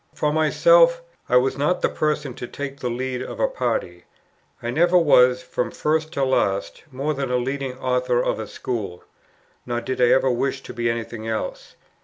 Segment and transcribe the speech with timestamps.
[0.15, 4.05] For myself, I was not the person to take the lead of a party;
[4.59, 9.03] I never was, from first to last, more than a leading author of a school;
[9.63, 11.75] nor did I ever wish to be anything else.